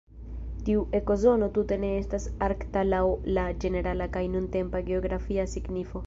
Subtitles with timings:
[0.67, 3.01] Tiu ekozono tute ne estas "arkta" laŭ
[3.39, 5.99] la ĝenerala kaj nuntempa geografia signifo.